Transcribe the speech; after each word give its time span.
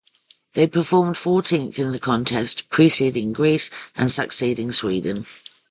They 0.53 0.65
performed 0.65 1.15
fourteenth 1.15 1.77
in 1.77 1.91
the 1.91 1.99
contest, 1.99 2.69
preceding 2.71 3.33
Greece, 3.33 3.69
and 3.95 4.09
succeeding 4.09 4.71
Sweden. 4.71 5.27